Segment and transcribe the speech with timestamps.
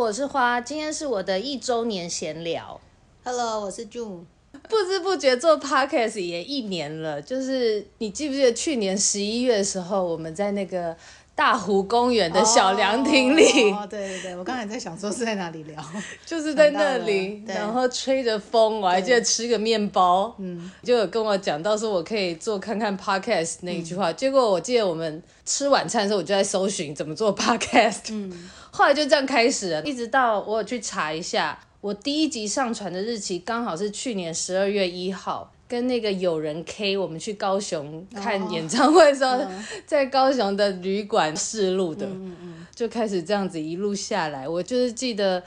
[0.00, 2.80] 我是花，今天是我的一周年闲聊。
[3.22, 4.24] Hello，我是 June。
[4.66, 10.96] 不知不觉做 Podcast 也一年了，就是你记不记得去年十一月的时候，我们在那个。
[11.40, 15.82] 大湖公园的小凉亭里，哦，对对对，我刚才在想说是在哪里聊，
[16.26, 28.30] 就是在那里，然后吹着风，我还记得吃个面包，嗯，就有跟我讲到说我可以做看看 podcast 那一句话，嗯、结果我记得我们吃晚餐的时候，我就在搜寻怎么做 podcast，嗯，
[28.70, 35.50] 后来就这样开始了，一直到我有去查一下，我第一集上传的日期刚好是去年十二月一号。
[35.70, 44.48] 跟那个友人 K，我们去高雄看演唱会的时候，哦嗯、在高雄的旅馆试录的，嗯嗯、就开始这样子一路下来。
[44.48, 45.40] 我就是记得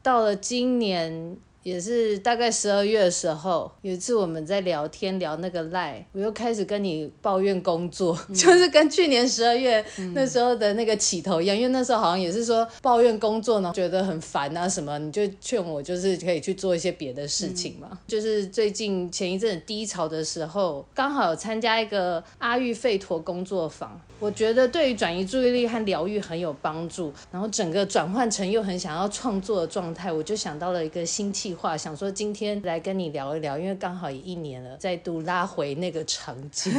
[0.00, 1.36] 到了今年。
[1.64, 17.88] 也是大概十二月的时候，有一次我们在聊天聊那个赖，我又开始跟你抱怨工作， 嗯、就是跟去年十二月那时候的那个起头一样，嗯、因为那时候好像也是说抱怨工作呢，觉得很烦啊什么，你就劝我就是可以去做一些别的事情嘛。
[17.90, 31.54] 嗯、就是最近前一阵低潮的时候，刚好有参加一个阿育吠陀工作坊，我觉得对于转移注意力和疗愈很有帮助，然后整个转换成又很想要创作的状态，我就想到了一个新气。
[31.54, 36.72] 话想说今天来跟你聊一聊，因为刚好也一年了，再度拉回那个场景。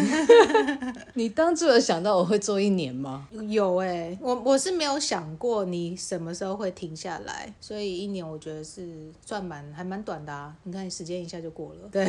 [1.14, 3.28] 你当初有想到我会做一年吗？
[3.48, 8.90] 有哎、欸，我我是没有想过你什么时候会停下来，所以一年我觉得是
[9.24, 10.52] 算蛮还蛮短的啊。
[10.64, 11.88] 你看时间一下就过了。
[11.94, 12.04] 对，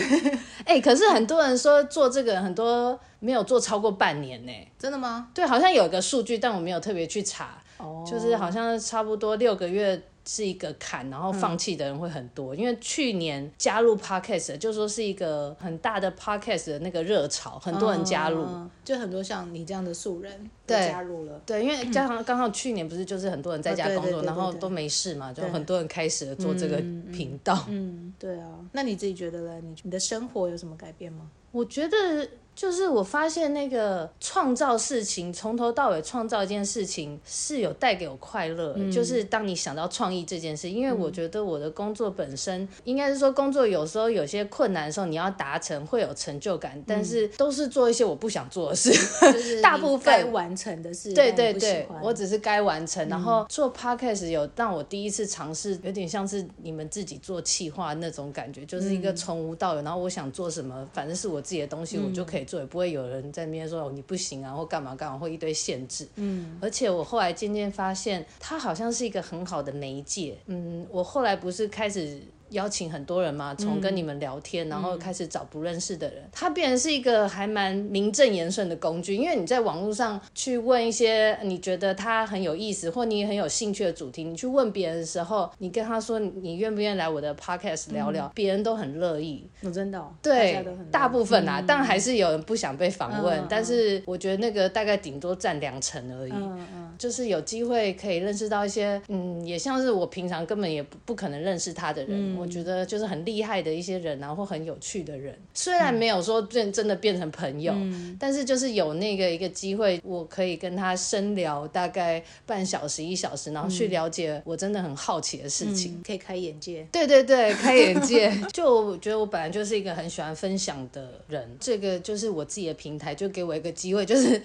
[0.64, 5.25] 哎、欸，可是很多人说做这个很多没有做超过半年呢、欸，真的吗？
[5.34, 7.58] 对，好像有一个数据，但我没有特别去查。
[7.78, 10.02] 哦，就是好像差不多六个月。
[10.28, 26.78] 是一个坎，然后放弃的人会很多，嗯、因为去年加入 podcast 就说是一个很大的 podcast 的那个热潮，很多人加入，嗯、就很多像你这样的素人加入了，对，对，因为 加上刚好去年不是就是很多人在家工作，然后都没事嘛，就很多人开始了做这个
[27.12, 28.08] 频道嗯。
[28.08, 29.60] 嗯，对啊，那你自己觉得呢？
[29.62, 31.30] 你你的生活有什么改变吗？
[31.52, 32.28] 我觉得。
[32.56, 38.72] 就是我发现那个创造事情，从头到尾创造一件事情是有带给我快乐。
[38.76, 51.12] 嗯、就是当你想到创意这件事，因为我觉得我的工作本身应该是说，工作有时候有些困难的时候，你要达成会有成就感，但是都是做一些我不想做的事，就是 大部分该完成的事。
[51.12, 53.06] 对对对，我只是该完成。
[53.10, 62.45] 然后做 podcast 有让我第一次尝试，有点像是你们自己做企划那种感觉，就是一个从无到有，然后我想做什么，反正是我自己的东西，我就可以。
[62.46, 66.08] 做也不会有人在那边说，哦，你不行啊，或干嘛干嘛，或一堆限制。
[66.14, 70.38] 嗯，而且我后来渐渐发现，它好像是一个很好的媒介。
[70.46, 72.22] 嗯，我后来不是开始。
[72.50, 79.16] 邀请很多人嘛，从跟你们聊天，嗯、然后开始找不认识的人，它变成是一个还蛮名正言顺的工具。
[79.16, 89.48] 因为你在网络上去问一些你觉得他很有意思或你很有兴趣的主题，你去问别人的时候，你跟他说你愿不愿意来我的 podcast 聊聊，别、嗯、人都很乐意。
[89.62, 96.32] 我真的、哦、对，大部分啊，当然、嗯、还是有人不想被访问，嗯、但是我觉得那个大概顶多占两成而已。
[96.32, 102.35] 嗯嗯，就是有机会可以认识到一些，嗯，也像是我平常根本也不不可能认识他的人。
[102.36, 116.86] 嗯我觉得就是很厉害的一些人，然后很有趣的人，虽然没有说变真的变成朋友，嗯、但是就是有那个一个机会，我可以跟他深聊大概半小时一小时，然后去了解我真的很好奇的事情，嗯、可以开眼界。
[116.92, 118.32] 对对对，开眼界。
[118.52, 124.40] 就我觉得我本来就是一个很喜欢分享的人，这个就是我自己的平台，就给我一个机会，就是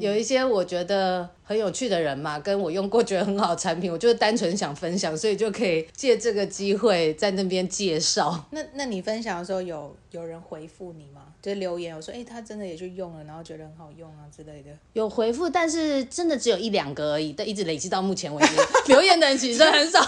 [0.00, 1.28] 有一些我觉得。
[1.44, 8.44] 很有趣的人嘛，跟我用过觉得很好的产品，我就是单纯想分享，所以就可以借这个机会在那边介绍。
[8.50, 11.20] 那那你分享的时候有有人回复你吗？
[11.42, 14.70] 就是留言，我说哎、欸，他真的也去用了，然后觉得很好用啊之类的。
[14.94, 18.56] 有回复，但是真的只有一两个而已，但一直累积到目前为止，
[18.88, 20.00] 留言的人其实很少。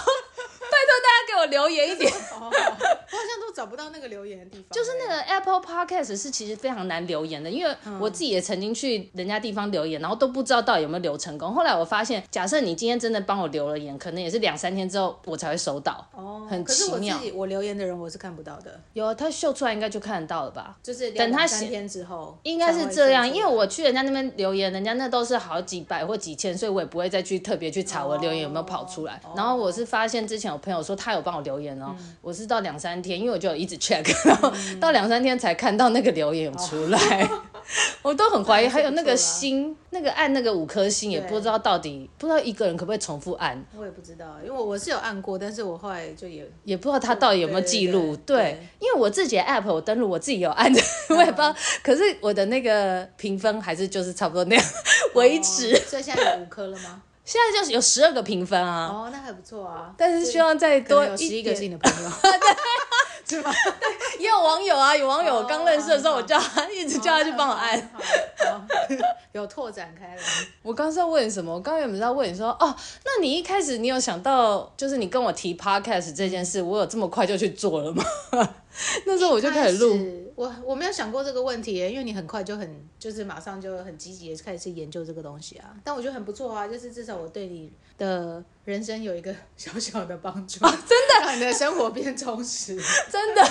[1.47, 2.11] 留言一点。
[2.39, 4.65] 我好像都找不到那个留言的地方。
[4.71, 11.53] 就是那个 Apple Podcast 是其实非常难留言的，因为我自己也曾经去人家地方留言，然后都不知道到底有没有留成功。
[11.53, 16.05] 后来我发现，假设你今天真的帮我留了言，可能也是两三天之后我才会收到。
[16.13, 16.97] 哦，很奇妙。
[16.97, 18.79] 可是我自己我留言的人我是看不到的。
[18.93, 20.77] 有，他秀出来应该就看得到了吧？
[20.83, 23.27] 就是等他三天之后，应该是这样。
[23.27, 29.19] 因为我去人家那边留言，人家那都是好几百或几千，所以我也不会再去特别去查我留言有没有跑出来。
[29.35, 31.47] 然后我是发现之前有朋友说他有帮我。
[31.47, 34.51] 留言哦，嗯、我是到两三天，因为我就一直 check，然后
[34.81, 37.41] 到两三天才看到那个留言有出来，哦、
[38.03, 38.67] 我都很怀疑。
[38.67, 43.63] 还有那个心，那个按那个五颗星，也不知道到底不知道一个人可不可以重复按。
[43.77, 48.13] 我也不知道，因为我我是有按过，但是我后来就也也不知道他到底有没有记录。
[48.17, 50.81] 对，因为我自己的 app 我登录，我自己有按的，
[51.11, 51.55] 我也不知道。
[51.81, 54.65] 可是我的那个评分还是就是差不多那样
[55.13, 55.73] 维持。
[55.73, 57.03] 哦、 所以现在有五颗了吗？
[57.27, 58.87] 现在就是有十二个评分啊。
[58.87, 59.93] 哦，那还不错啊。
[59.97, 62.09] 但是希望再多有十一个是你的朋友。
[63.29, 63.51] 是吗？
[63.51, 67.77] 对，也有网友啊，有网友刚认识的时候，我叫他一直叫他去帮我按。
[67.91, 68.61] 好，
[69.33, 70.21] 有拓展开来。
[70.63, 71.53] 我刚是要问什么？
[71.53, 72.73] 我刚刚有没有在问你说哦？
[73.03, 78.01] 那你一开始你有想到，就是你跟我提 podcast 这件事，我有这么快就去做了吗？
[79.05, 80.26] 那时候我就开始录。
[80.37, 85.75] 我我没有想过这个问题，因为你很快就很就是马上就很积极的开始去研究这个东西啊。
[85.83, 92.79] 但我觉得很不错啊，就是至少我对你的人生有一个 小小的帮助，啊，真的让你的生活变充实，
[93.11, 93.43] 真的。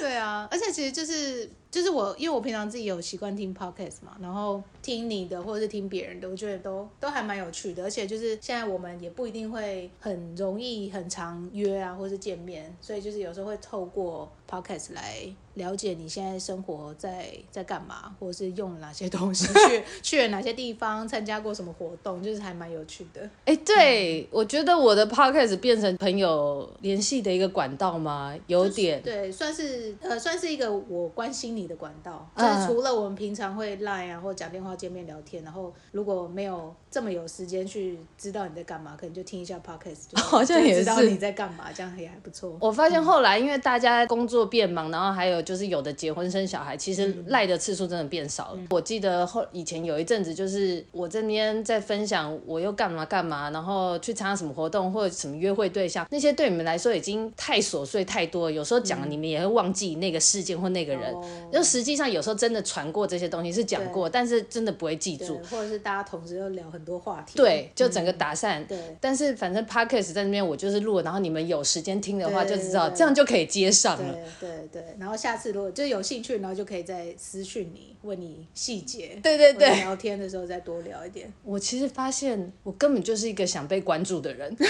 [0.00, 1.50] 对啊，而且其实就是。
[1.72, 7.82] 就是我，因为我平常自己有习惯听 podcast 嘛，然后听你的或者是听别人的，我觉得都都还蛮有趣的。
[7.82, 23.22] 而且就是现在我们也不一定会很容易很常约啊，或是见面，所以就是有时候会透过 podcast 来了解你现在生活在在干嘛，或者是用哪些东西 去去了哪些地方，参加过什么活动，就是还蛮有趣的。
[23.46, 28.34] 哎、欸，对、嗯，我觉得我的 podcast 变成朋友联系的一个管道吗？
[28.46, 31.62] 有点，就是、对，算是呃，算是一个我关心你。
[31.62, 42.54] 的管道，就是除了我们平常会 Line 啊，或讲电话见面聊天，然后如果没有这么有时间去知道你在干嘛，可能就听一下 Podcast， 好像也知道你在干嘛，这样也还不错。
[42.60, 48.58] 我发现后来，因为大家工作变忙，然后还有就是有的结婚生小孩，其实赖的次数真的变少了。
[48.58, 61.14] 嗯、我记得后以前有一阵子，就是我这边在分享我又干嘛干嘛，然后去参加什么活动或者什么约会对象，那些对你们来说已经太琐碎太多了，有时候讲了你们也会忘记那个事件或那个人。
[61.14, 68.62] 嗯就实际上有时候真的传过这些东西是讲过，但是真的不会记住，或者是大家同时又聊很多话题，对，就整个打散。
[68.62, 74.14] 嗯、对，但是反正 podcast 在那边我就是录，然后你们有时间听的话就知道，这样就可以接上了。
[74.40, 79.18] 对对对，然后下次如果就有兴趣，然后就可以再私讯你，问你细节。
[79.22, 81.32] 对对对，聊天的时候再多聊一点。
[81.42, 84.56] 我其实发现我根本就是一个想被关注的人。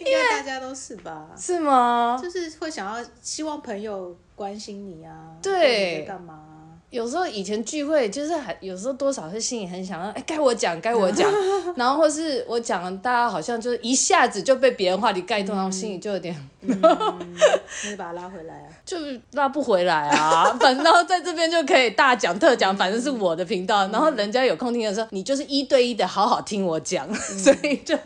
[0.00, 1.30] 应该大家都是吧？
[1.36, 2.18] 是吗？
[2.22, 5.36] 就是会想要希望朋友关心你啊。
[5.42, 6.04] 对。
[6.04, 6.47] 干嘛？
[6.90, 11.30] 有时候以前聚会就是还有时候多少是心里很想要，哎，该我讲，该我讲。
[11.76, 16.34] 然后或是我讲，大家好像就是一下子就被别人话题盖住，然后心里就有点。
[16.62, 16.80] 嗯。
[16.80, 18.68] 那就把他拉回来啊。
[18.86, 18.96] 就
[19.32, 20.44] 拉不回来啊！
[20.58, 23.86] 反正然后在这边就可以大讲特讲，反正是我的频道。
[23.88, 27.96] 然后人家有空听的时候，你就是一对一的好好听我讲， 所以就。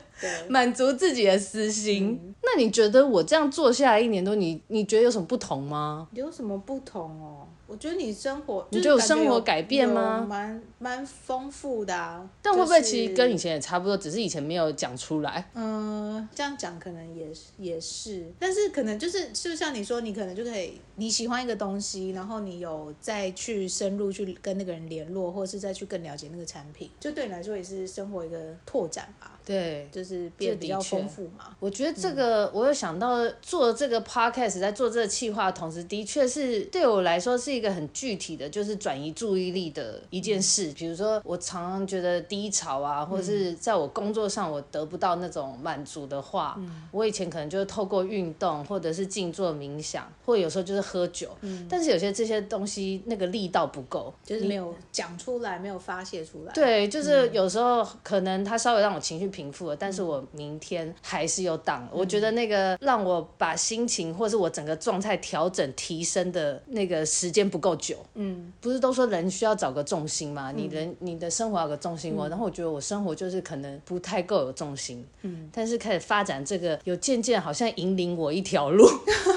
[0.48, 2.16] 满足自己的私心。
[2.22, 2.34] 嗯。
[2.42, 6.06] 那你觉得我这样做下来一年多，你你觉得有什么不同吗？
[6.12, 7.46] 有什么不同哦？
[7.72, 10.26] 我觉得你生活，你觉得有生活改变吗？
[10.28, 12.28] 蛮蛮丰富的啊。
[12.42, 15.48] 但会不会其实跟以前也差不多，只是以前没有讲出来？
[15.54, 29.30] 嗯，这样讲可能也也是，但是可能就是就像你说，你可能就可以你喜欢一个东西，然后你有再去深入去跟那个人联络，或者是再去更了解那个产品，就对你来说也是生活一个拓展吧。
[29.44, 31.56] 对，就是变得比较丰富嘛。
[31.58, 40.70] 我觉得这个，我有想到做这个 podcast，在做这个企划的同时，的确是对我来说是一个很具体的，就是转移注意力的一件事。
[40.72, 46.60] 比如说，我常常觉得低潮啊，或者是在我工作上我得不到那种满足的话，
[46.90, 51.30] 我以前可能就是透过运动，或者是静坐冥想，或者有时候就是喝酒。
[51.68, 56.52] 但是有些这些东西那个力道不够，就是没有讲出来，没有发泄出来。
[56.52, 59.32] 对，就是有时候可能他稍微让我情绪。
[59.32, 61.88] 平复了，但是我明天还是有档。
[61.90, 67.96] 我觉得那个让我把心情或是我整个状态调整提升的那个时间不够久。
[68.14, 70.50] 嗯，不是都说人需要找个重心吗？
[70.56, 72.28] 你人你的生活有个重心哦。
[72.28, 75.06] 然后我觉得我生活就是可能不太够有重心。
[75.20, 78.88] 嗯，但是开始发展这个，有渐渐好像引领我一条路。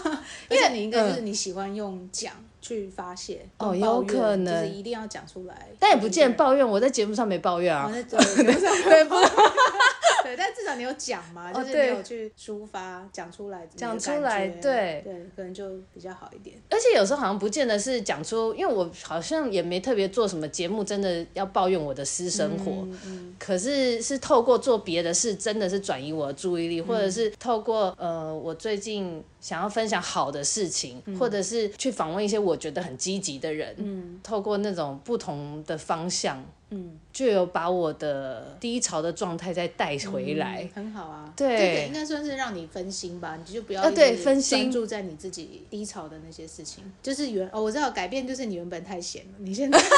[0.50, 2.34] 因为你应该 就是你喜欢用讲。
[2.66, 6.68] 去发泄哦，有可能就是一定要讲出来，但也不见抱怨。
[6.68, 9.14] 我在节目上没抱怨啊，我在节目上 对不？
[10.26, 16.56] 对，但至少你有讲嘛，就是你有去抒发，讲出来，讲出来，对对，可能就比较好一点。
[16.72, 22.72] 而且有时候好像不见得是讲出，因为我好像也没特别做什么节目，真的要抱怨我的私生活。
[22.72, 23.36] 嗯嗯。
[23.38, 36.44] 可是是透过做别的事，真的是转移我的注意力，或者是透过呃，我最近想要分享好的事情，或者是去访问一些我觉得很积极的人，嗯，透过那种不同的方向。
[36.70, 41.32] 嗯，就有把我的低潮的状态再带回来，嗯，很好啊。
[41.36, 46.84] 对，这个应该算是让你分心吧，你就不要对分心，专注在你自己低潮的那些事情。
[47.04, 49.80] 就是原哦，我知道改变就是你原本太闲了， 你现在。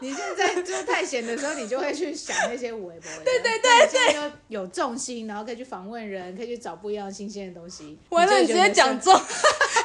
[0.00, 3.00] 你现在就太闲的时候，你就会去想那些微博。
[3.24, 4.32] 对对对对。
[4.46, 7.98] 有重心，然后可以去访问人，可以去找不一样新鲜的东西。
[8.10, 9.12] 完了，你直接讲中，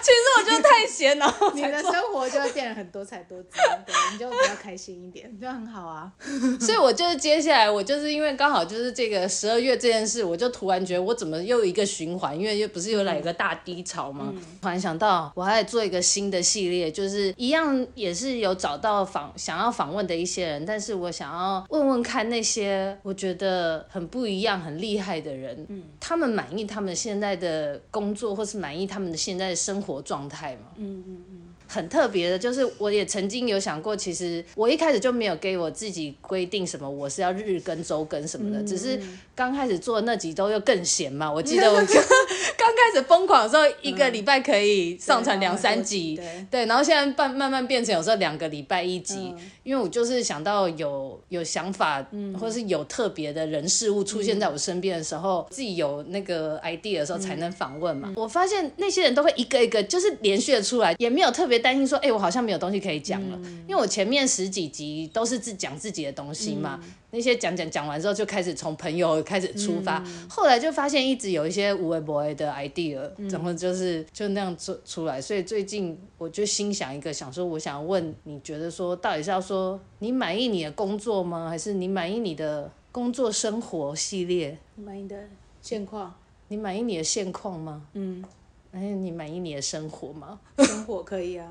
[0.03, 3.51] 其实我觉得太闲了，你的生活就会变得很多彩多姿，
[3.85, 6.11] 对，你就比较开心一点，就很好啊。
[6.59, 14.25] 所以，我就是接下来，我就是因为刚好就是这个十二月这件事，我就突然觉得我怎么又一个循环，因为又不是又来一个大低潮嘛。
[14.35, 30.67] 嗯、突然想到，我还得做一个新的系列，就是一样也是有找到访想要访问的一些人，但是我想要问问看那些我觉得很不一样、很厉害的人，嗯，他们满意他们现在的工作，或是满意他们的现在的生活状态嘛？
[30.77, 31.39] 嗯嗯嗯。
[31.65, 38.99] 很特别的，就是我也曾经有想过，其实我一开始就没有给我自己规定什么，我是要日更、周更什么的，嗯、只是
[39.33, 41.31] 刚开始做那几周又更闲嘛。
[41.31, 41.81] 我记得我
[42.57, 46.19] 刚 刚开始疯狂的时候，一个礼拜可以上传两三集，
[46.51, 58.09] 对，然后现在慢慢慢变成有时候两个礼拜一集，嗯、因为我就是想到有有想法，嗯、或者是有特别的人事物出现在我身边的时候，嗯、自己有那个 idea 的时候才能访问嘛。
[58.09, 61.63] 嗯、我发现那些人都会一个一个就是连续的出来，也没有特别。
[61.63, 84.57] 担心说，哎、欸，我好像没有东西可以讲了，嗯、因为我前面十几集都是自讲自己的东西嘛，嗯、那些讲讲讲完之后就开始从朋友开始出发，嗯、后来就发现一直有一些无为不为的 idea，然后、嗯、就是就那样做出来，所以最近我就心想一个，想说我想问，你觉得说到底是要说你满意你的工作吗，还是你满意你的工作生活系列？
[84.75, 85.15] 满意的
[85.61, 86.15] 现况？
[86.47, 87.83] 你满意你的现况吗？
[87.93, 88.25] 嗯。
[88.71, 90.39] 哎，你满意你的生活吗？
[90.57, 91.47] 生活可以啊，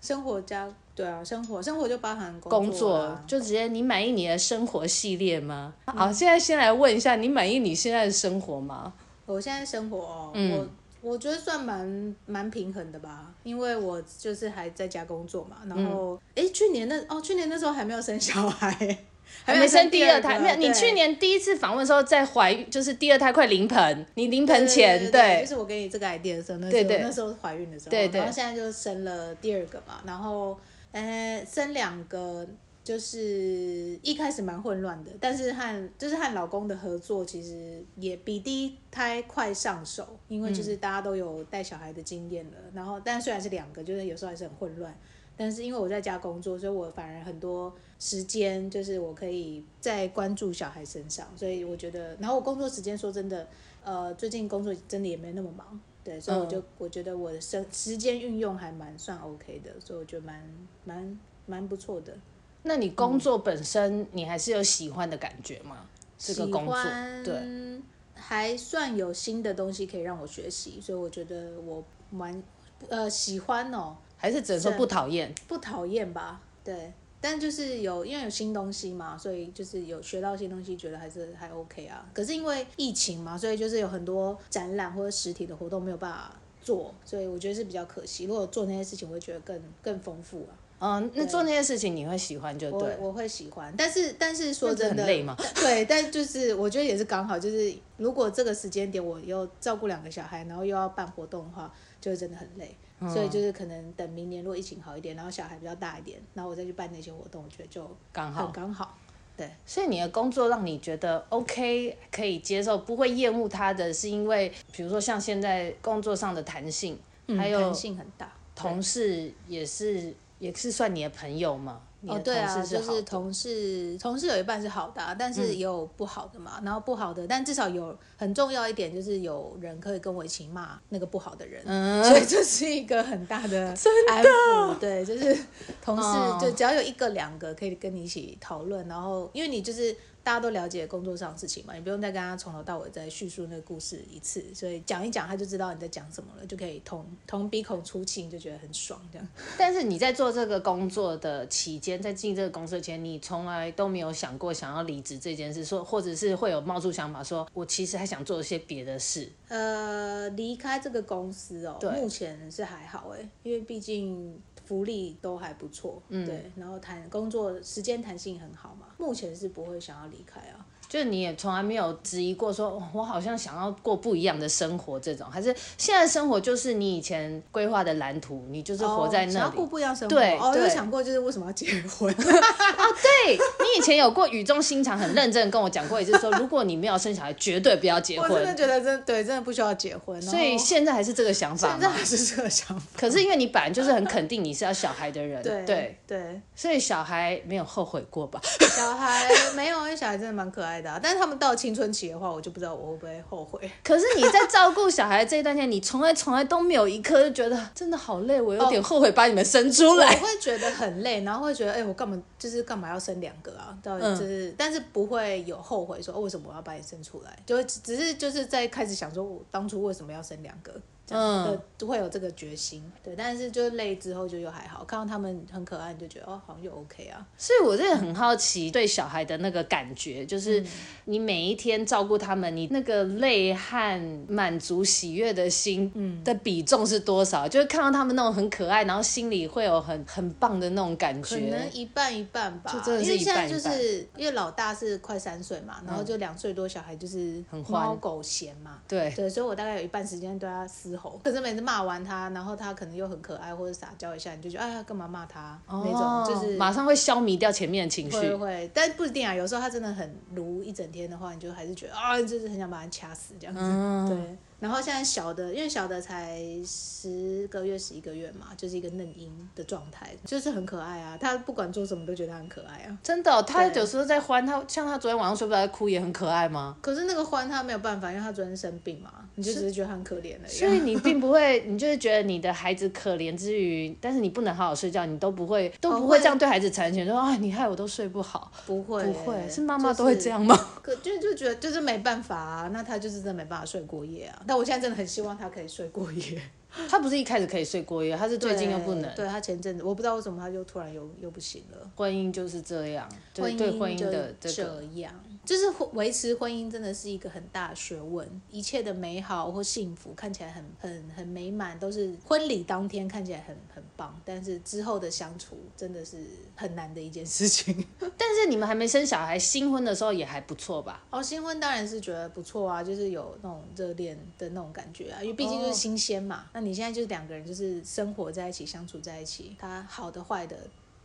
[0.00, 5.72] 生活加对啊，生活生活就包含工作，工作就直接你满意你的生活系列吗？
[5.86, 8.92] 嗯、好，现在先来问一下，你满意你现在的生活吗？
[9.26, 10.68] 我现在生活哦，嗯、
[11.02, 18.98] 我我觉得算蛮蛮平衡的吧，因为我就是还在家工作嘛，然后哎、嗯，去年那哦，去年那时候还没有生小孩。
[19.44, 20.56] 还没生第二胎，没有。
[20.56, 28.18] 你去年第一次访问的时候在怀孕，就是第二胎快临盆，你临盆前，对，就是我给你这个 idea 的时候，那时候那时候怀孕的时候，对对。
[28.18, 30.58] 然后现在就生了第二个嘛，然后
[30.92, 32.46] 呃生两个，
[32.82, 44.96] 就是一开始蛮混乱的，但是和就是和老公的合作其实也比第一胎快上手，因为就是大家都有带小孩的经验了，然后但虽然是两个，就是有时候还是很混乱。
[45.36, 53.48] 但是因为我在家工作，所以我反而很多时间就是我可以在关注小孩身上，所以我觉得，然后我工作时间说真的，
[53.82, 60.42] 呃，最近工作真的也没那么忙，对，所以我就、嗯、我觉得我的生时间运用还蛮算 OK 的，所以我觉得蛮
[60.84, 62.16] 蛮蛮不错的。
[62.62, 65.86] 那你工作本身，你还是有喜欢的感觉吗？
[66.18, 66.76] 这个工作，
[67.24, 67.80] 对，
[68.14, 72.42] 还算有新的东西可以让我学习，所以我觉得我蛮
[72.88, 73.96] 呃喜欢哦。
[74.18, 82.06] 还是只能说不讨厌，不讨厌吧，对，但就是有因为有新东西嘛，所以就是有学到新东西，觉得还是还 OK 啊。
[82.14, 88.24] 可是因为疫情嘛，所以就是有很多展览或者实体的活动没有办法做，所以我觉得是比较可惜。
[88.24, 90.56] 如果做那些事情，我会觉得更更丰富啊。
[90.82, 95.36] 嗯，那做那些事情你会喜欢就对，我我会喜欢，但是但是说真的，很累吗？
[95.56, 102.74] 对，但就是我觉得也是刚好，就是如果这个时间点我又照顾两个小孩，然后又要办活动的话，就会真的很累。
[103.08, 108.46] 所以就是可能等明年如果疫情好一点，然后小孩比较大一点，然后我再去办那些活动，我觉得就刚好。
[108.48, 108.98] 刚好。
[109.36, 116.98] 对，所以你的工作让你觉得 OK 可以接受，不会厌恶它的是因为，比如说像现在工作上的弹性，
[117.38, 121.82] 还有弹性很大，同事也是也是算你的朋友嘛。
[122.06, 126.52] 哦，对啊，就是同事，同事有一半是好的啊，但是也有不好的嘛。
[126.58, 133.72] 嗯、然后不好的，但至少有很重要一点，就是有人可以跟我一起骂那个不好的人，嗯、所以这是一个很大的。
[133.76, 135.36] 真的，对，就是
[135.82, 139.94] 同事，哦、就只要有一个两个可以跟你一起讨论，然后因为你就是。
[140.22, 149.28] 大家都了解工作上的事情嘛，你不用再跟他从头到尾再叙述那个故事一次，所以讲一讲他就知道你在讲什么了，就可以同同鼻孔出气，就觉得很爽这样。
[149.58, 159.30] 但是你在做这个工作的期间，在进这个公司前，你从来都没有想过想要离职这件事，说或者是会有冒出想法说，我其实还想做一些别的事。
[159.48, 164.40] 呃，离开这个公司哦，对目前是还好哎，因为毕竟。
[164.66, 170.59] 福利都还不错，嗯、对，然后谈工作时间弹性很好嘛，目前是不会想要离开啊。
[170.90, 179.30] 就是你也从来没有质疑过说，说我好像想要过不一样的生活，这种还是现在生活就是你以前规划的蓝图，你就是活在那里。
[179.30, 182.12] 哦、想要过不一样生活，对，哦，有想过就是为什么要结婚？
[182.18, 188.28] 哦，对，你以前有过语重心长、很认真跟我讲过，也就是说，如果你没有生小孩，绝对不要结婚。
[188.28, 190.20] 我真的觉得真对，真的不需要结婚。
[190.20, 191.74] 所以现在还是这个想法吗？
[191.80, 192.86] 现在还是这个想法。
[192.96, 198.40] 可是因为你本来就是很肯定你是要小孩的人，对对，所以小孩没有后悔过吧？
[198.76, 200.98] 小孩没有，因为小孩真的蛮可爱爱的啊。
[201.02, 203.70] 但是他们到青春期的话，我就不知道我会不会后悔。
[203.84, 210.06] 可是你在照顾小孩这一段时间，你从来从来都没有一刻就觉得真的好累，我有点后悔把你们生出来。
[210.06, 213.76] 哦、我会觉得很累，然后会觉得，哎、欸，我干嘛就是干嘛要生两个啊？
[213.82, 217.38] 到底就是，嗯、但是不会有后悔说，哦，为什么我要把你生出来？
[217.44, 220.72] 就只是就是在开始想说，我当初为什么要生两个？
[221.10, 227.26] 嗯，都会有这个决心，对，但是就累之后就又还好，看到他们很可爱，你就觉得哦，好像就 OK 啊。
[227.36, 230.64] 所以我真的很好奇，对小孩的那个感觉，就是
[231.06, 237.48] 你每一天照顾他们，你那个累和满足喜悦的心，嗯，的比重是多少？
[237.48, 241.36] 就是看到他们那种很可爱，然后心里会有很很棒的那种感觉。
[241.36, 243.48] 可能一半一半吧，就真的是一半一半。
[243.48, 251.80] 因为现在就是因为老大是快三岁嘛，然后就两岁多小孩就是猫狗嫌嘛，对对，所以我大概有一半时间对他嘶吼，可是每次骂。
[251.80, 255.58] 完他，然后他可能又很可爱或者撒娇一下，你就觉得哎呀，干嘛骂他？
[255.66, 258.18] 哦、那种就是马上会消弭掉前面的情绪。
[258.18, 259.34] 会会，但不一定啊。
[259.34, 263.60] 有时候他真的很如一整天的话，你就还是觉得啊，就是很想把他掐死这样子。
[263.62, 264.38] 嗯、对。
[264.60, 271.16] 然后现在小的，因为小的才十个月、十一个月嘛，就是一个嫩婴的状态，就是很可爱啊。
[271.20, 272.98] 他不管做什么都觉得他很可爱啊。
[273.02, 276.76] 真的、哦，他有时候在欢，他像他昨天晚上睡不着，哭也很可爱吗？
[276.80, 280.52] 可是那个欢他没有办法，因为他昨天生病嘛，你就只是觉得他很可怜而已。
[280.52, 288.52] 所以你并不会，你就是觉得你的孩子可怜之余，但是你不能好好睡觉，你都不会都不会这样对孩子残忍，说啊，你害我都睡不好。
[288.66, 290.54] 不会，不会，是妈妈都会这样吗？
[290.82, 294.42] 可就就觉得就是没办法啊，那他就是真的没办法睡过夜啊。
[294.50, 296.42] 但我现在真的很希望他可以睡过夜。
[296.90, 299.02] 他不是一开始可以睡过夜，他是最近又不能。
[299.14, 301.88] 对，对他前阵子我不知道为什么他就突然又又不行了。
[301.94, 304.50] 婚姻就是这样，婚姻对婚姻的这
[304.94, 305.14] 样。
[305.50, 316.18] 就是维持婚姻真的是一个很大的学问，一切的美好或幸福看起来很很很美满，都是婚礼当天看起来很很棒，但是之后的相处真的是
[316.54, 317.84] 很难的一件事情。
[318.16, 321.02] 但是你们还没生小孩，新婚的时候也还不错吧？
[321.10, 326.44] 哦，新婚当然是觉得不错啊，就是有那种热恋的那种感觉啊，因为毕竟就是新鲜嘛。
[326.46, 330.56] 哦，那你现在就是两个人就是生活在一起，相处在一起，他好的坏的。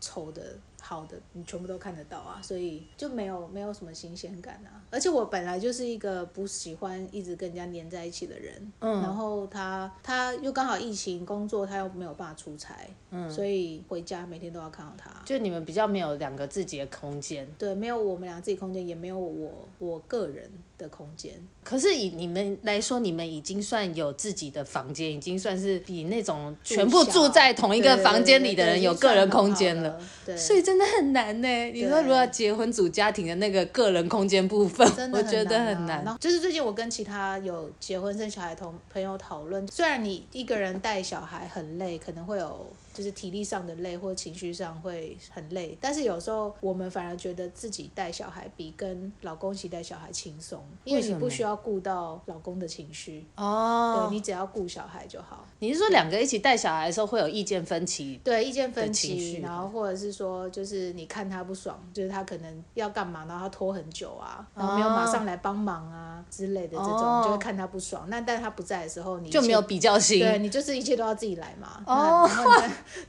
[0.01, 0.55] 丑的、
[0.87, 4.85] 好的，你全部都看得到啊，所以就没有没有什么新鲜感啊。
[4.91, 12.75] 而且我本来就是一个不喜欢一直跟人家黏在一起的人，嗯，然后他他又刚好疫情工作，他又没有办法出差，
[13.09, 15.09] 嗯，所以回家每天都要看到他。
[15.25, 21.33] 就你们比较没有两个自己的空间，对，没有我们俩自己空间，也没有我我个人的空间。
[21.63, 29.99] 可是以你们来说，你们已经算有自己的房间，已经算是比那种全部住在同一个房间里的人有个人空间了。
[30.23, 31.47] 对，所以真的很难呢。
[31.71, 36.05] 你说如果要结婚组家庭的那个个人空间部分，我觉得很难。
[36.19, 42.65] 就是最近我跟其他有结婚生小孩同朋友讨论，虽然你一个人带小孩很累，可能会有。
[42.95, 55.45] 就是体力上的累，或情绪上会很累，但是有时候我们反而觉得自己带小孩比跟老公一起带小孩轻松，因为你不需要顾到老公的情绪哦，对，你只要顾小孩就好。
[55.59, 58.19] 你是说两个一起带小孩的时候会有意见分歧？
[58.23, 68.05] 对，意见分歧，然后或者是说，就是你看他不爽，就是他可能要干嘛，然后他拖很久啊，然后没有马上来帮忙啊之类的这种，就会看他不爽。
[68.09, 71.83] 那但他不在的时候，你就没有比较心，对，你就是一切都要自己来嘛。
[71.85, 72.29] 哦。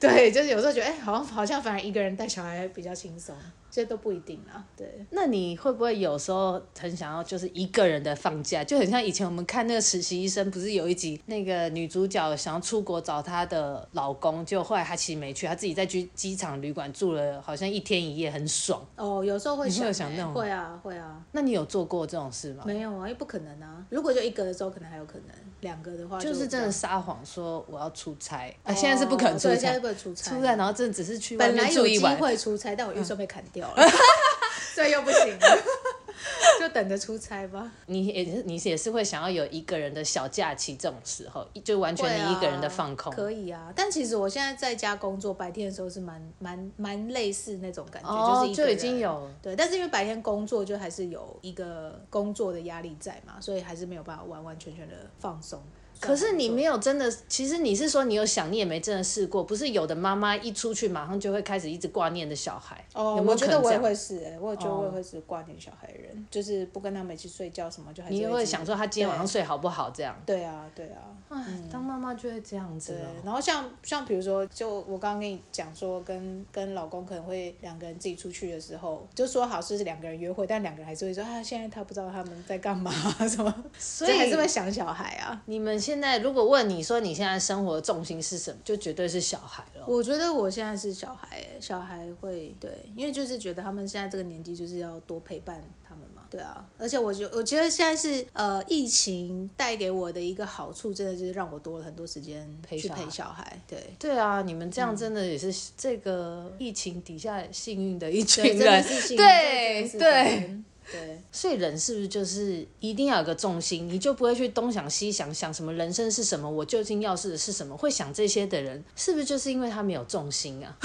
[0.00, 3.34] 对，就是有时候觉得，哎、好像好像反而一个人带小孩比较轻松，
[3.76, 4.64] 这都不一定啊。
[4.74, 18.82] 对，那你会不会有时候很想要就是一个人的放假，就很像以前我们看那个实习医生，不是有一集那个女主角想要出国找她的老公，就后来她其实没去，她自己在机机场旅馆住了好像一天一夜，很爽。
[18.96, 21.22] 哦，有时候会想，那种，会啊会啊。
[21.32, 22.64] 那你有做过这种事吗？
[22.64, 23.84] 没有啊，因为不可能啊。
[23.90, 25.36] 如果就一个的时候，可能还有可能。
[25.62, 32.12] 两个的话就，就是真的撒谎说我要出差，啊，现在是不可能出差，现在不能出差，出差然后真的只是去外面住一晚。
[32.12, 33.90] 本来有机会出差，但我预算被砍掉了，嗯、
[34.74, 35.58] 所以又不行了，
[36.60, 37.70] 就等着出差吧。
[37.86, 43.12] 你也是，你也是会想要有一个人的小假期，这种时候就完全你一个人的放空。
[43.12, 55.62] 啊、可以啊，但其实我现在在家工作，白天的时候是蛮蛮蛮类似那种感觉，哦、就是就已经有对，但是因为白天工作就还是有一个工作的压力在嘛，所以还是没有办法完完全全的放松。
[56.00, 59.44] 可是你没有真的，其实你是说你有想，你也没真的试过。
[59.44, 62.84] 不是有的妈妈一出去马上就会开始一直挂念的小孩。
[62.92, 63.30] 哦，有没有？
[63.32, 68.14] 我觉得我也会是哎，我也觉得我也会是挂念小孩的人，哦、就是不跟他们一起睡觉什么，就还是。
[68.14, 70.14] 你会想说他今天晚上睡好不好这样？
[70.26, 71.00] 对啊，对啊。
[71.28, 72.92] 唉，当妈妈就会这样子。
[72.92, 82.92] 对，然后像像比如说，就我刚刚跟你讲说，跟跟老公可能会两个人自己出去的时候，就说好是两个人约会，但两个人还是会说啊，现在他不知道他们在干嘛
[83.28, 85.42] 什么，所以还是会想小孩啊。
[85.46, 85.76] 你们。
[85.86, 89.84] 现在如果问你说你现在生活的重心是什么，就绝对是小孩了。
[89.86, 96.24] 我觉得我现在是小孩，小孩会对，因为就是觉得他们现在这个年纪就是要多陪伴他们嘛。
[96.28, 103.62] 对啊，而且我觉我觉得现在是呃，疫情带给我的一个好处，真的就是让我多了很多时间去陪小孩。
[103.68, 108.84] 对对啊，你们这样真的也是这个疫情底下幸运的一群人。
[109.16, 110.62] 对对对。
[110.90, 117.76] 对，所以人是不是就是一定要有个重心，你就不会去东想西想，想什么人生是什么，我究竟要是是什么？
[117.76, 120.78] 会想这些的人，是不是就是因为他没有重心啊？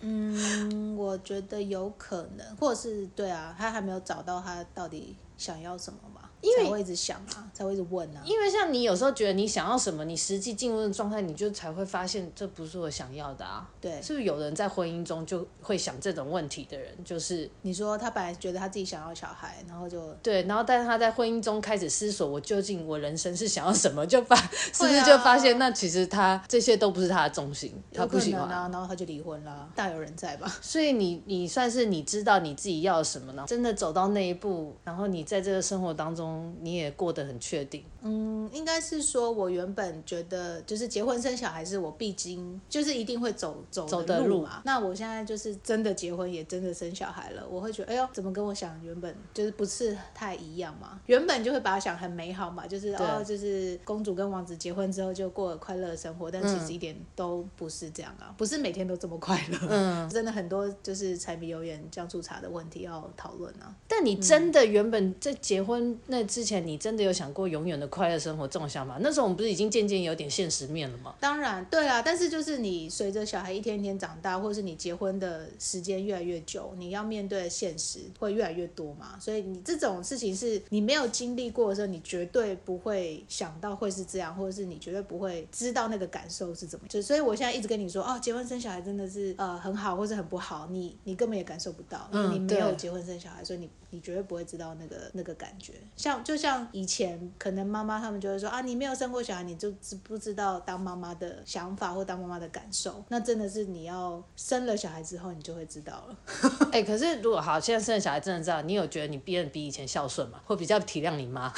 [0.00, 6.28] 嗯，我觉得有可能，或者是对啊，他还没有找到他到底想要什么嘛。
[6.42, 8.20] 因为才会一直想啊，才会一直问啊。
[8.24, 13.66] 因为像你有时候觉得你想要什么，你实际进入的状态，你就才会发现这不是我想要的啊。
[13.80, 30.52] 对，是不是有人在婚姻中就会想这种问题的人，就是你说他本来觉得他自己想要小孩，然后就对，然后但是他在婚姻中开始思索，我究竟我人生是想要什么，就发 是不是就发现那其实他这些都不是他的重心，他不喜欢啊，然后他就离婚了，大有人在吧？
[30.60, 33.44] 所以你你算是你知道你自己要什么呢？
[33.46, 37.12] 真的走到那一步，然后你在这个生活当中你也过。
[37.12, 44.62] 得很确定，嗯，应该是说，我原本觉得就是结婚生小孩是我必经，就是一定会走走走的路嘛。
[44.64, 50.98] 那我现在就是真的结婚，也真的生小孩了，我会觉得，哎呦，怎么跟我想原本就是不是太一样嘛？
[51.04, 59.58] 原本就会把它想很美好嘛，就是哦，就是公主跟王子结婚之后就过了快乐的生活，但其实一点都不是这样啊，不是每天都这么快乐。
[59.68, 63.74] 嗯， 真的很多就是柴米油盐酱醋茶的问题要讨论啊。
[63.86, 67.02] 但你真的原本在结婚那之前，你真的。
[67.02, 68.96] 有想过永远的快乐生活这种想法？
[69.00, 71.12] 那时候我们不是已经渐渐有点现实面了吗？
[71.18, 72.00] 当然，对啊。
[72.00, 79.18] 但是就是你随着小孩一天一天长大，或者是你结婚的时间越来越久，你要面对的现实会越来越多嘛。
[79.18, 86.86] 所以你这种事情是你没有经历过的时候，你绝对不会想到会是这样，或者是你绝对不会知道那个感受是怎么。
[86.88, 95.72] 就所以我现在一直跟你说，哦，结婚生小孩真的是呃很好，或者很不好，你你根本也感受不到，因为你没有结婚生小孩，所以你你绝对不会知道那个那个感觉。
[95.96, 97.12] 像就像以前。
[97.38, 103.02] 可能妈妈他们就会说啊，你没有生过小孩，你就知不知道当妈妈的想法或当妈妈的感受？
[103.08, 106.16] 那真的是你要生了小孩之后，你就会知道了。
[106.70, 110.40] 哎、欸，可是如果好，现在生了小孩，真的知道你有觉得你变得比以前孝顺吗？
[110.44, 111.52] 会比较体谅你妈？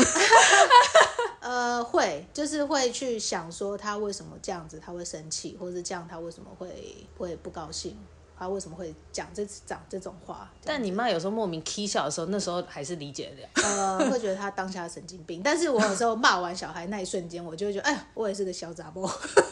[1.41, 7.97] 呃，会，就是会去想说他为什么这样子，他会生气，或者是这样他为什么会会不高兴。
[8.37, 10.51] 他为什么会讲这讲这种话？
[10.65, 13.63] 但你妈有时候莫名 k 笑的时候，那时候还是理解的。
[13.63, 15.41] 呃，会觉得他当下神经病。
[15.45, 19.03] 但是我有时候骂完小孩那一瞬间，我就会觉得，哎呀，我也是个小杂包。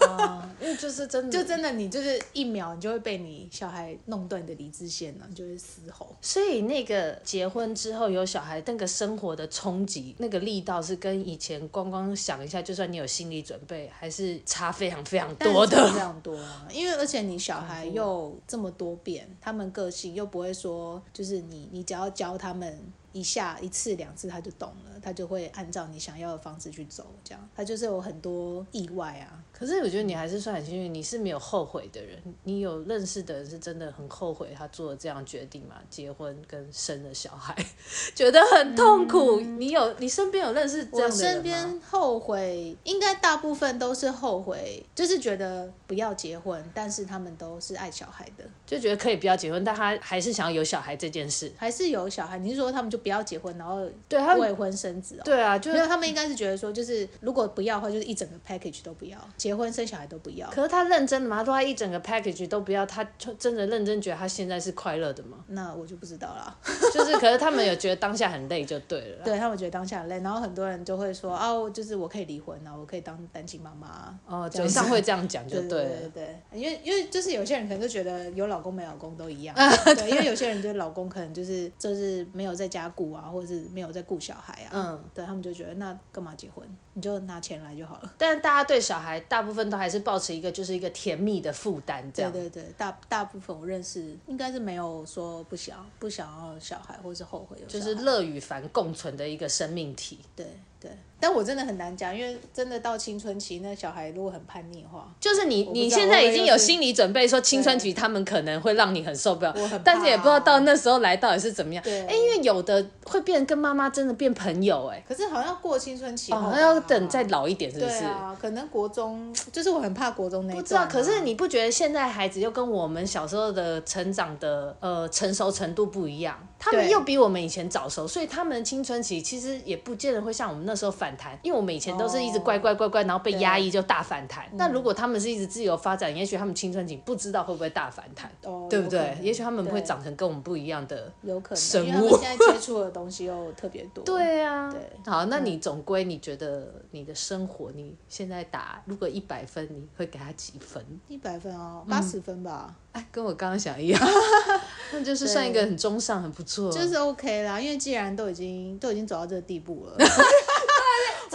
[0.08, 6.16] 啊，因为就是真的， 就真的你就是一秒，你就会被你小孩弄断你的理智线了，你就会嘶吼。
[6.20, 15.92] 所以那个结婚之后有小孩，那个生活的冲击，那个力道是跟以前光光想一下，就算你有心理准备，还是差非常非常多的。
[15.92, 18.71] 非常多啊，因为而且你小孩又这么。
[18.72, 22.78] 多变，他们个性又不会说，就是你，你只要教他们
[23.12, 29.44] 一下、一次、两次，他就懂了，他就会按照你想要的方式去走，这样，他就是有很多意外啊。
[29.52, 32.18] 可是我觉得你还是算很幸运，你是没有后悔的人。
[32.42, 35.76] 你有认识的人是真的很后悔他做了这样决定嘛？
[35.88, 37.54] 结婚跟生了小孩，
[38.12, 39.40] 觉得很痛苦。
[39.40, 41.16] 嗯、你有你身边有认识这样的人吗？
[41.16, 52.36] 我身边后悔，应该大部分都是后悔，就是觉得不要结婚，但是他们都是爱小孩的，就觉得可以不要结婚，但他还是想要有小孩这件事，还是有小孩。
[52.38, 55.22] 你是说他们就不要结婚，然后对他未婚生子、喔？
[55.22, 59.51] 对啊，就没有，他们应该是觉得说，就是如果不要的话，就是一整个 package 都不要结。
[59.52, 61.44] 结婚生小孩都不要，可是他认真的吗？
[61.44, 63.04] 他一整个 package 都不要，他
[63.38, 65.44] 真的认真觉得他现在是快乐的吗？
[65.48, 66.58] 那我就不知道了。
[66.90, 69.24] 就是，可是他们有觉得当下很累就对了。
[69.24, 74.18] 对，他们觉得当下很累，然后很多人就会说哦，就是我可以离婚啊，我可以当单亲妈妈。
[74.26, 75.88] 哦，嘴上会这样讲就对了。
[75.90, 79.54] 对，对，对，对，因为因为就是有些人可能就觉得有老公没老公都一样。
[79.84, 84.70] 对，因为有些人觉得老公可能就是就是没有在家顾啊，或者是没有在顾小孩啊。
[84.72, 86.66] 嗯，对他们就觉得那干嘛结婚？
[86.94, 88.14] 你就拿钱来就好了。
[88.18, 92.30] 但是大家对小孩大部分都还是保持一个就是一个甜蜜的负担，这样。
[92.30, 97.66] 对对对，大大部分我认识应该是没有说不想不想要小孩，或是后悔有。
[97.66, 100.20] 就是乐与烦共存的一个生命体。
[100.36, 100.46] 对。
[100.82, 100.90] 对，
[101.22, 109.54] 但我真的很难讲，因为真的到青春期，那小孩如果很叛逆的话，就是你你现在已经有心理准备，说青春期他们可能会让你很受不了，
[109.84, 111.84] 但是也不知道到那时候来到底是怎么样。
[111.84, 118.00] 对，哎，因为有的会变跟妈妈真的变朋友，哎，可是好像过青春期，好像要等再老一点，是不是？
[118.00, 120.62] 对啊，可能国中，就是我很怕国中那一段。
[120.62, 126.36] 不知道，可是你不觉得现在孩子又跟我们小时候的成长的呃成熟程度不一样？
[126.64, 130.72] 他们又比我们以前早熟，所以他们青春期其实也不见得会像我们那。
[130.72, 134.46] 那时候反弹，因为我们以前都是一直乖乖乖乖，然后被压抑就大反弹。
[134.54, 138.32] 那如果他们是一直自由发展，也许他们青春期不知道会不会大反弹，
[138.70, 139.18] 对不对？
[139.20, 141.86] 也许他们会长成跟我们不一样的有可能生物。
[141.88, 144.02] 因为他们现在接触的东西又特别多。
[144.08, 144.80] 对啊，对。
[145.04, 150.82] 好，那你总归你觉得你的生活，你现在打如果一百分，你会给他几分？
[151.06, 152.74] 一百分哦，八十分吧。
[152.92, 154.00] 哎，跟我刚刚想一样，
[154.92, 157.58] 那就是算一个很中上，很不错，就是 OK 啦。
[157.60, 160.04] 因为既然都已经都已经走到这个地步了， 这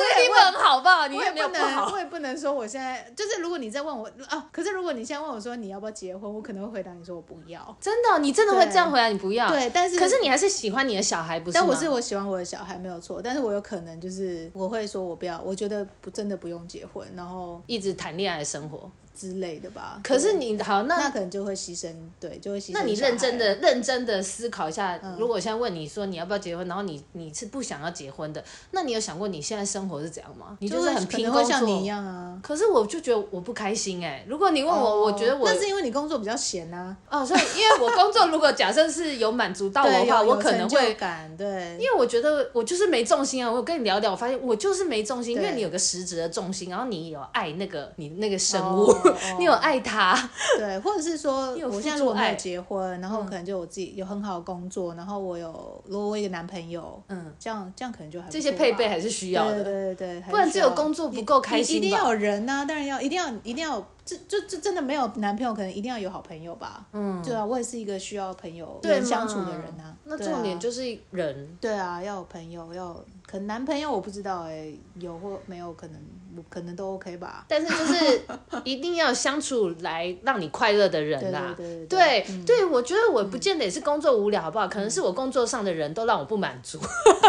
[0.04, 1.08] 个地步很好吧？
[1.08, 7.76] 你也没有不能，我也不能说我现在就是，如果你在问我啊，可是如果你现在问我说你要不要结婚，我可能会回答你说我不要。
[7.82, 9.08] 真的，你真的会这样回答？
[9.08, 9.50] 你不要？
[9.50, 11.56] 对，但是可是你还是喜欢你的小孩，不是？
[11.56, 18.91] 但我是我喜欢我的小孩没有错，但是我有可能就是我会说我不要，我觉得不真的不用结婚，然后一直谈恋爱的生活。
[19.17, 19.99] 之类的吧。
[20.03, 22.71] 可是你好，那那可能就会牺牲，对，就会牺牲。
[22.73, 30.58] 那你认真的、认真的思考一下，如果我现在问你说你要不要结婚，然后你你是不想要结婚的，那你有想过你现在生活是怎样吗？
[30.60, 32.39] 你就是很拼工作，像你一样啊。
[32.43, 34.23] 可是我就觉得我不开心哎。
[34.27, 36.95] 如果你问我，我觉得我那是因为你工作比较闲啊。
[37.10, 41.77] 哦，所以因为我工作如果假设是有满足到我的话，我可能会感对。
[41.80, 43.51] 因为我觉得我就是没重心啊。
[43.51, 48.93] 我跟你聊聊，我发现我就是没重心，因为你有个实质的重心，然后你有爱那个你那个生物，
[49.39, 49.78] 你有爱。
[49.88, 50.17] 他
[50.58, 72.93] 对，或者是说， 我现在如果没有结婚，然后可能就我自己有很好的工作，然后我有如果我一个男朋友，嗯，这样这样可能就还这些配备还是需要的，对对对，不然只有工作不够开心，一定要有人呐，当然要，一定要一定要，这就这真的没有男朋友，可能一定要有好朋友吧，嗯，对啊，我也是一个需要朋友对相处的人呐，那重点就是人，对啊，要有朋友，要
[73.26, 76.02] 可能男朋友我不知道哎，有或没有可能。
[76.50, 78.21] 可能都 OK 吧，但是就是
[78.63, 81.54] 一定要相处来让你快乐的人啦。
[81.58, 84.67] 对对对对，我觉得我不见得也是工作无聊，好不好？
[84.67, 86.80] 可能是我工作上的人都让我不满足，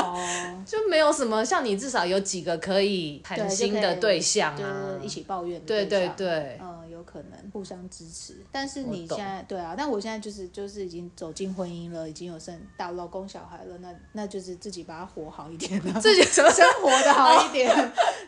[0.66, 5.66] 就没有什么像你至少有几个可以谈心的对象啊，一起抱怨的。
[5.66, 8.36] 对对对，嗯，有可能互相支持。
[8.52, 16.44] 但是你现在对啊，但我现在就是就是已经走进婚姻了，已经有生大老公小孩了，那那就是自己把它活好一点， 自己生
[16.82, 17.74] 活的好一点。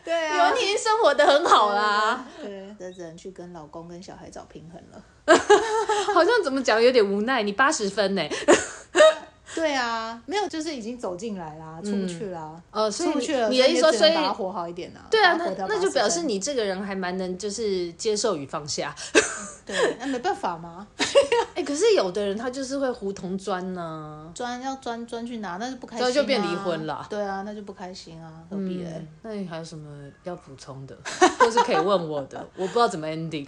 [0.03, 0.81] 对啊，有你已经。
[0.81, 5.05] 生活的很好啦，对，这只能去跟老公跟小孩找平衡了。
[6.11, 8.21] 好像怎么讲有点无奈，你八十分呢？
[9.61, 12.59] 对啊，没有，就是已经走进来啦，出不去啦。
[12.71, 13.47] 呃，出去了。
[13.47, 15.05] 你的意思说，所以把它活好一点啊？
[15.11, 18.95] 对啊，那那就表示你这个人还蛮能，就是接受与放下。
[19.63, 20.87] 对，那没办法吗？
[21.53, 25.57] 哎，可是有的人他就是会胡同钻呢，钻要钻钻去哪？
[25.57, 27.05] 那就不开心，那就变离婚了。
[27.07, 29.05] 对啊，那就不开心啊，何必嘞？
[29.21, 29.87] 那你还有什么
[30.23, 30.97] 要补充的，
[31.37, 32.43] 或是可以问我的？
[32.55, 33.47] 我不知道怎么 ending。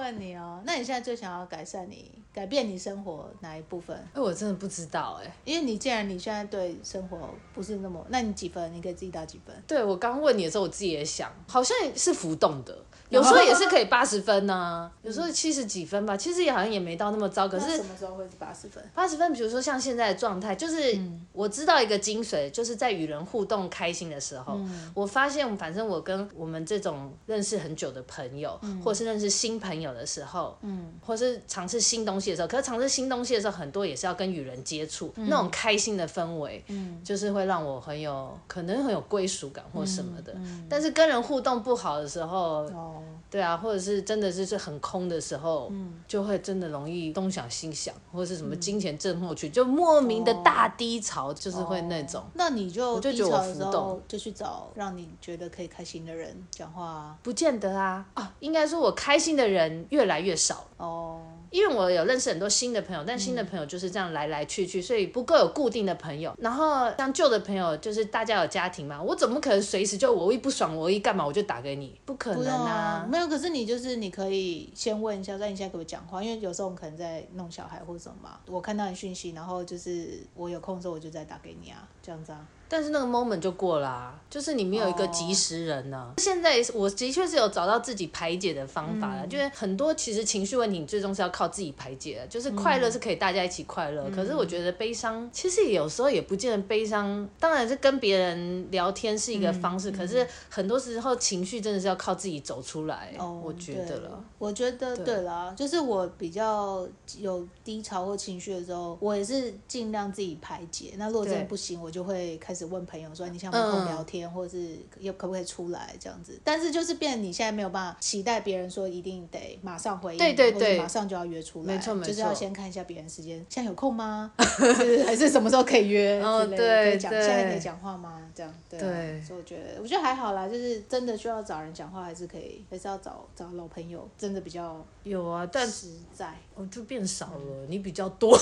[0.00, 3.94] 问你哦，那你现在最想要改善你、改变你生活哪一部分？
[4.14, 8.72] 哎，我真的不知道哎，因为你既然你现在对生活不是那么，那你几分？
[8.74, 9.54] 你给自己打几分？
[9.66, 12.82] 对，我刚问你的时候，我自己也想，好像是浮动的。
[13.10, 17.46] 有时候也是可以 八十分呢，有时候七十几分吧，其实也好像也没到那么糟。
[17.48, 18.82] 可是什么时候会是八十分？
[18.94, 20.98] 八十分，比如说像现在的状态，就是
[21.32, 24.58] 我知道一个精髓，就是在与人互动开心的时候，
[24.94, 40.32] 我发现，反正我跟我们这种认识很久的朋友，或是认识新朋友的时候，嗯，或是尝试新东西的时候，可是尝试新东西的时候，很多也是要跟与人接触，那种开心的氛围，嗯，就是会让我很有可能很有归属感或什么的。
[40.68, 42.99] 但是跟人互动不好的时候，哦。
[43.30, 52.24] 对啊，或者是真的就是很空的时候，嗯，就会真的容易东想西想，或者是什么金钱症候群，就莫名的大低潮，就是会那种。
[52.34, 58.04] 那你就低潮的时候就去找让你觉得可以开心的人讲话，不见得啊。
[58.14, 61.20] 啊，应该说我开心的人越来越少哦。
[61.50, 66.34] 因为我有认识很多新的朋友，但新的朋友就是这样来来去去，所以不够有固定的朋友。
[66.38, 72.00] 然后像旧的朋友，就是大家有家庭嘛，我怎么可能随时就我一不爽，我一干嘛我就打给你？
[72.04, 73.06] 不可能啊！
[73.10, 78.38] 没有，可是你就是你可以先问一下，在你现在给我讲话，因为有时候我们可能在弄小孩或者什么嘛。
[78.46, 82.46] 我看到你讯息，然后就是我有空的时候我就再打给你啊，这样子啊。
[82.70, 86.06] 但是那个 moment 就过了啊，就是你没有一个及时人呢。
[86.16, 86.20] Oh.
[86.24, 92.26] 现在我的确是有找到自己排解的方法了，嗯、就是很多其实情绪问题最终是要靠自己排解的。
[92.28, 103.12] 就是快乐是可以大家一起快乐，嗯、可是我觉得悲伤其实有时候也不见得悲伤，当然是跟别人聊天是一个方式，嗯、可是很多时候情绪真的是要靠自己走出来。
[103.18, 106.86] Oh, 我觉得了，我觉得对啦，对就是我比较
[107.18, 110.92] 有低潮或情绪的时候，我也是尽量自己排解。
[110.96, 112.59] 那如果真的不行，我就会开始。
[112.60, 116.38] 始问朋友说你想不想聊天，嗯、或者是又可不可以出来这样子。
[116.44, 124.32] 但是就是变，你现在没有办法期待别人说一定得马上回应，对对对，马上就要约出来，没错没错，就是要先看一下别人时间，现在有空吗？
[124.38, 126.20] 是 还是什么时候可以约？
[126.20, 128.20] 哦，对讲，现在可以讲话吗？
[128.34, 138.38] 这样对，啊、对，所以我觉得我觉得还好啦，就是真的需要找人讲话，还是可以，还是要找找老朋友，真的比较有啊，但实在我就变少了，嗯、你比较多。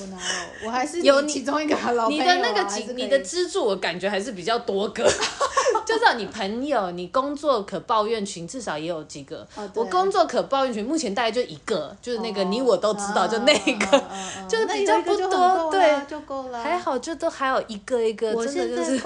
[0.00, 0.66] 我哪有？
[0.66, 5.04] 我还是有其中一个老朋友、啊、你的那个几，你的支柱，我感觉还是比较多个。
[5.84, 9.46] 就算你朋友，你工作可抱怨群至少也有几个。
[9.54, 14.04] 哦、我工作可抱怨群目前大概就一个，就是那个你我都知道，哦、就那个，
[14.46, 16.62] 就是比较不多，对，就够了。
[16.62, 19.00] 还好，就都还有一个一个，真的就是。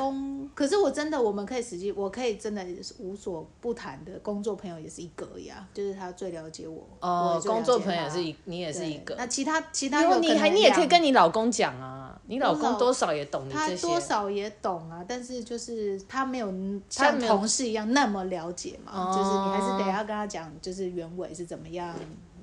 [0.55, 2.65] 可是我真的，我们可以实际，我可以真的
[2.99, 6.87] 无所不谈的工作朋友也是一个呀，就是他最了解我。
[7.01, 9.15] 哦，工作朋友也是一，你也是一个。
[9.17, 13.77] 那其他其他有你还你也可以跟你老公讲啊，你老公多少也懂你这些。
[13.77, 16.53] 他多少也懂啊，但是就是他没有
[16.91, 21.95] 像同事一样那么了解嘛，就是你还是得要跟他讲，就是原委是怎么样，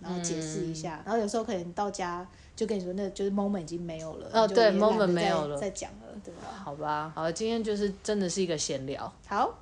[0.02, 2.28] 然后解释一下，然后有时候可能到家。
[2.60, 4.30] 就跟你说，那就是 moment 已经没有了。
[4.34, 6.42] 哦，对，moment 没有了，再讲了，对吧？
[6.62, 9.10] 好吧，好，今天就是真的是一个闲聊。
[9.26, 9.58] 好，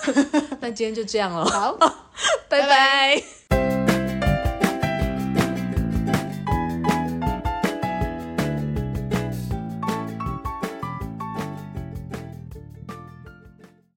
[0.60, 1.46] 那今天就这样了。
[1.46, 1.72] 好，
[2.50, 3.71] 拜拜。